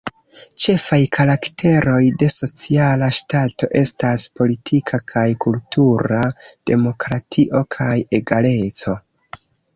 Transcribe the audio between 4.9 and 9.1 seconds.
kaj kultura demokratio kaj egaleco.